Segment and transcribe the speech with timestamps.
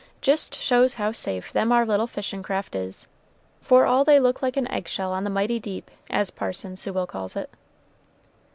[0.19, 3.07] Jist shows how safe them ar little fishing craft is,
[3.61, 7.05] for all they look like an egg shell on the mighty deep, as Parson Sewell
[7.05, 7.51] calls it."